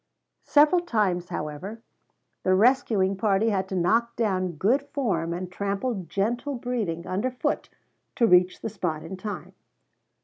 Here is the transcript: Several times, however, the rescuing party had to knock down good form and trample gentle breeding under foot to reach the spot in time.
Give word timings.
Several 0.47 0.81
times, 0.81 1.29
however, 1.29 1.83
the 2.41 2.55
rescuing 2.55 3.15
party 3.15 3.49
had 3.49 3.69
to 3.69 3.75
knock 3.75 4.15
down 4.15 4.53
good 4.53 4.81
form 4.81 5.31
and 5.31 5.51
trample 5.51 6.05
gentle 6.05 6.55
breeding 6.55 7.05
under 7.05 7.29
foot 7.29 7.69
to 8.15 8.25
reach 8.25 8.61
the 8.61 8.69
spot 8.69 9.03
in 9.03 9.15
time. 9.15 9.53